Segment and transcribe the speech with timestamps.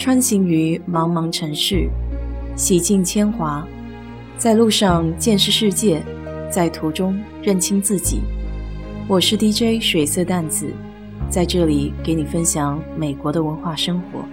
[0.00, 1.86] 穿行于茫茫城市，
[2.56, 3.68] 洗尽铅华，
[4.38, 6.02] 在路上见识世界，
[6.50, 8.22] 在途中认清自己。
[9.06, 10.72] 我是 DJ 水色淡子，
[11.28, 14.24] 在这里给你分享美国的文化生活。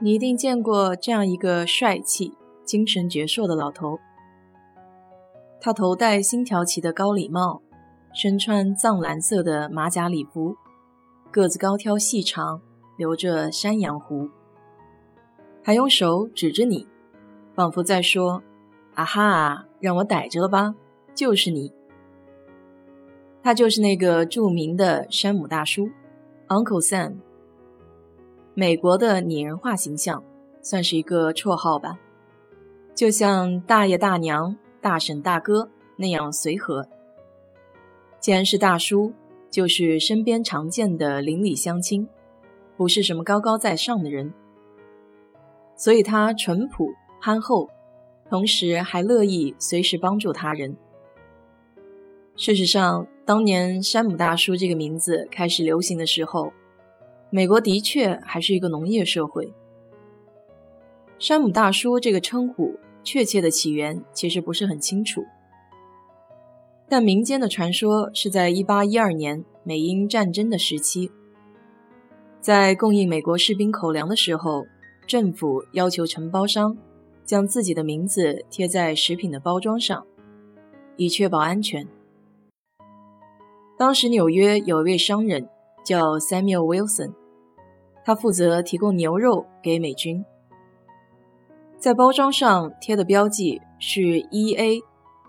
[0.00, 4.00] 你一定见过这样一个帅气、精神矍铄的老头。
[5.60, 7.62] 他头戴星条旗的高礼帽，
[8.12, 10.56] 身穿藏蓝色的马甲礼服，
[11.30, 12.60] 个子高挑细长，
[12.96, 14.28] 留着山羊胡，
[15.62, 16.86] 还用手指着你，
[17.54, 18.42] 仿佛在说
[18.94, 20.74] ：“啊哈，让我逮着了吧，
[21.14, 21.72] 就是你。”
[23.42, 25.88] 他就是那个著名的山姆大叔
[26.48, 27.14] ，Uncle Sam。
[28.54, 30.22] 美国的拟人化形象，
[30.60, 31.98] 算是一个绰号吧，
[32.94, 34.56] 就像大爷大娘。
[34.82, 36.88] 大婶大哥那样随和。
[38.20, 39.12] 既然是大叔，
[39.50, 42.06] 就是身边常见的邻里乡亲，
[42.76, 44.32] 不是什么高高在上的人。
[45.74, 47.70] 所以他淳朴憨厚，
[48.28, 50.76] 同时还乐意随时帮助他人。
[52.36, 56.52] 事实上，当年山姆大叔这个名字开始流行的时候，
[57.30, 59.52] 美国的确还是一个农业社会。
[61.18, 62.78] 山姆大叔这个称呼。
[63.02, 65.24] 确切的起源其实不是很清楚，
[66.90, 71.08] 但民间的传说是在1812年美英战争的时期，
[72.40, 74.64] 在供应美国士兵口粮的时候，
[75.06, 76.76] 政府要求承包商
[77.24, 80.04] 将自己的名字贴在食品的包装上，
[80.96, 81.86] 以确保安全。
[83.78, 85.48] 当时纽约有一位商人
[85.84, 87.12] 叫 Samuel Wilson，
[88.04, 90.24] 他负责提供牛肉给美军。
[91.78, 94.82] 在包装上贴的标记是 E.A.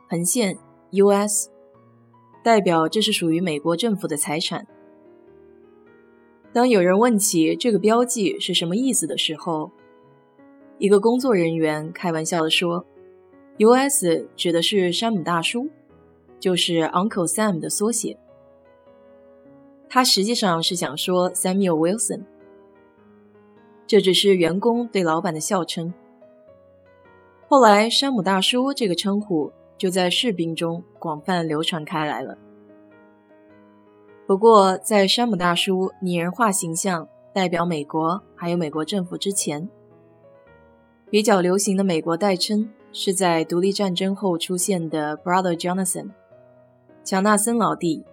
[0.09, 0.57] 横线
[0.91, 1.49] U.S.，
[2.43, 4.67] 代表这是属于美国政府的财产。
[6.51, 9.71] 当有人问起这个标记是什么意思的时候，
[10.77, 12.85] 一个工作人员开玩笑地说
[13.57, 14.27] ：“U.S.
[14.35, 15.69] 指的是山姆大叔，
[16.41, 18.17] 就是 Uncle Sam 的缩写。”
[19.87, 22.25] 他实际上是想说 Samuel Wilson，
[23.87, 25.93] 这只是员工对老板的笑称。
[27.47, 32.37] 后来，山姆大叔这个称呼就在士兵中广泛流传开来了。
[34.27, 39.67] 不过，在山姆大叔拟人化形象代表美国还有美国政府之前，
[41.09, 46.11] 比较流行的美国代称是在独立战争后出现的 Brother Jonathan，
[47.03, 48.05] 乔纳森老弟。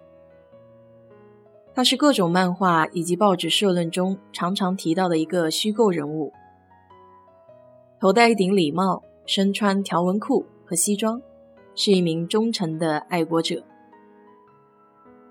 [1.75, 6.33] 他是各种漫画以及报纸社论中常常提到的一个虚构人物，
[7.99, 9.03] 头戴一顶礼帽。
[9.25, 11.21] 身穿条纹裤和西装，
[11.81, 13.63] 是一名忠诚的爱国者。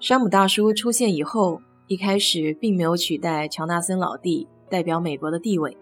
[0.00, 5.76] 山姆大叔出现以后，一开始并没有取代乔纳森老弟代表美国的地位。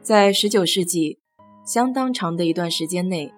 [0.00, 1.18] 在19世纪
[1.66, 3.30] 相当长的一段时间内，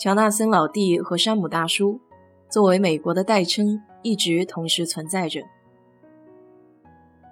[0.00, 2.00] 乔纳森老弟和山姆大叔
[2.50, 5.42] 作为美国的代称一直同时存在着。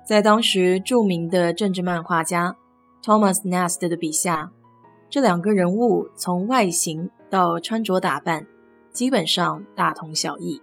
[0.07, 2.57] 在当时著名的政治漫画家
[3.03, 4.53] Thomas Nast 的笔下。
[5.13, 8.47] 这两个人物从外形到穿着打扮，
[8.93, 10.59] 基本上大同小异。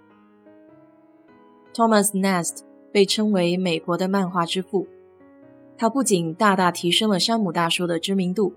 [1.72, 2.62] Thomas Nast
[2.92, 4.88] 被称为美国的漫画之父，
[5.78, 8.52] 他不仅大大提升了山姆大叔的知名度，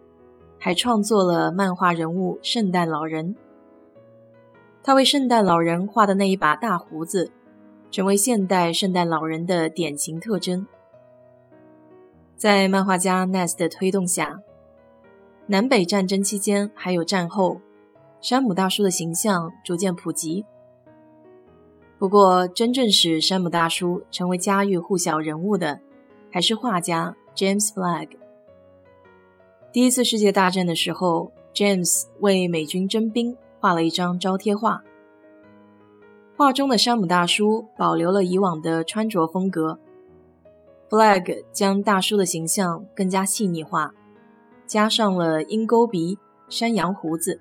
[0.59, 3.37] 还创作了漫画人物圣诞老人。
[4.83, 7.31] 他为圣诞老人画的那一把大胡子，
[7.91, 10.67] 成为现代圣诞老人的典型特征。
[12.35, 14.41] 在漫画家 Nast 的推动下。
[15.53, 17.61] 南北战争期间，还有战后，
[18.23, 20.47] 山姆大叔的形象逐渐普及。
[21.99, 25.79] 不过，真正使山姆大叔成为家喻户晓人物的，
[26.31, 28.09] 还是画家 James Flag。
[29.71, 34.83] 第一次世界大战的时候，James 为美军征兵画了一张招贴画，
[36.35, 39.79] 画中的山姆大叔保留了以往的穿着风格
[40.89, 43.93] ，Flag 将大叔的形象更加细腻化。
[44.73, 46.17] 加上了鹰钩鼻、
[46.49, 47.39] 山羊胡子，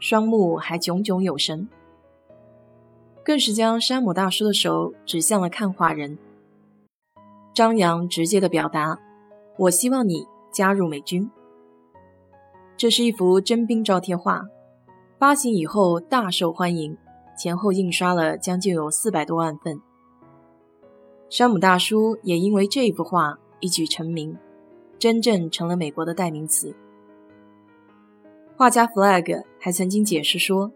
[0.00, 1.68] 双目还炯炯有神，
[3.22, 6.16] 更是将山姆大叔的手指向了看画人，
[7.52, 8.98] 张扬直接的表达
[9.60, 11.30] ：“我希望你加入美军。”
[12.78, 14.46] 这是一幅征兵招贴画，
[15.18, 16.96] 发行以后大受欢迎，
[17.36, 19.82] 前后印刷了将近有四百多万份。
[21.28, 24.38] 山姆大叔也因为这幅画一举成名。
[24.98, 26.74] 真正成了美国的代名词。
[28.56, 30.72] 画家 Flag 还曾经解释说，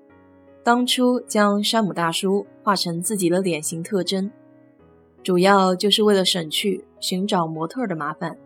[0.63, 4.31] 当初将山姆大叔画成自己的脸型特征，
[5.23, 8.39] 主要就是为了省去寻找模特的麻烦。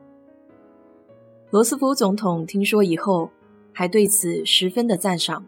[1.50, 3.30] 罗斯福总统听说以后，
[3.72, 5.44] 还对此十分的赞赏。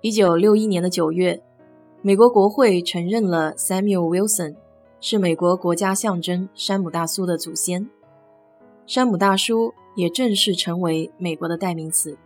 [0.00, 1.42] 一九六一年的九月，
[2.00, 4.54] 美国国会承认了 Samuel Wilson
[5.00, 7.88] 是美国国家象征山姆大叔的祖先，
[8.90, 12.18] 山姆大叔也正式成为美国的代名词。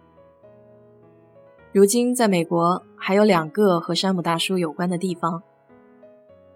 [1.75, 5.43] 如今，在美国还有两个和山姆大叔有关的地方，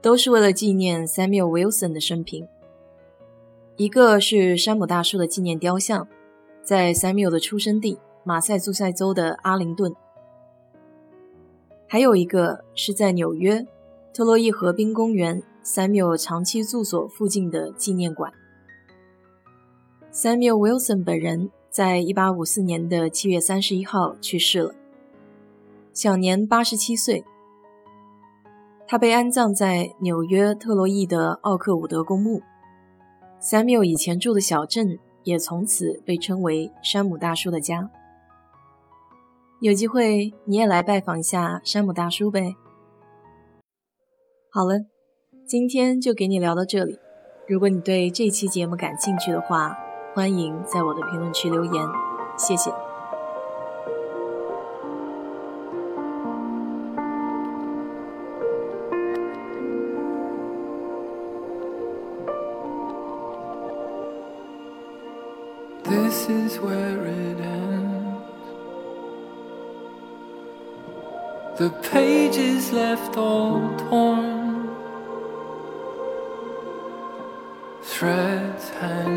[0.01, 2.49] 都是为了纪念 Samuel Wilson 的生平。
[3.77, 6.09] 一个是山姆大叔的纪念雕像，
[6.63, 9.93] 在 Samuel 的出生地马赛诸塞州的阿灵顿；
[11.87, 13.67] 还有一个是在纽约
[14.15, 18.33] 特洛伊河滨公园 Samuel 长期住所附近的纪念馆。
[20.21, 24.75] Samuel Wilson 本人在1854年的7月31号去世了。
[25.93, 27.25] 享年八十七岁，
[28.89, 32.43] 他被安葬在纽约特洛伊的奥克伍德公墓。
[33.41, 37.89] Samuel 以前住的小镇也从此被称为山姆大叔的家。
[39.61, 42.57] 有机会你也来拜访一下山姆大叔呗。
[44.51, 44.81] 好了，
[45.47, 46.99] 今天就给你聊到这里。
[47.47, 49.79] 如果你对这期节目感兴趣的话，
[50.18, 51.88] 欢迎在我的评论区留言，
[52.38, 52.72] 谢谢。
[65.84, 68.22] This is where it ends.
[71.58, 74.70] The pages left all torn,
[77.84, 79.17] threads hanging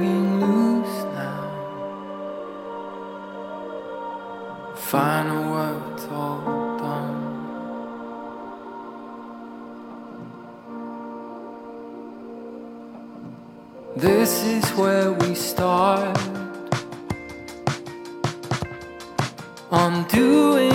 [13.95, 16.17] This is where we start.
[19.69, 20.70] I'm doing